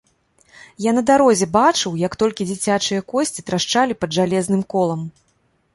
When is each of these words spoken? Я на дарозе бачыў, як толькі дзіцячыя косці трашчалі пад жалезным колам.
Я 0.85 0.91
на 0.99 1.03
дарозе 1.09 1.47
бачыў, 1.57 1.91
як 2.07 2.17
толькі 2.23 2.49
дзіцячыя 2.51 3.05
косці 3.15 3.47
трашчалі 3.49 3.93
пад 4.05 4.09
жалезным 4.19 4.61
колам. 4.75 5.01